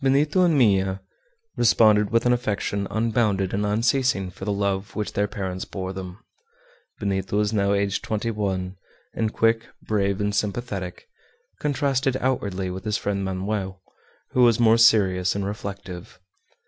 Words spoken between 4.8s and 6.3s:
which their parents bore them.